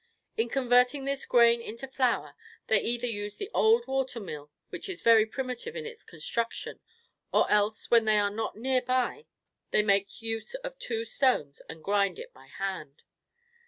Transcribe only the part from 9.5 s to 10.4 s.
they make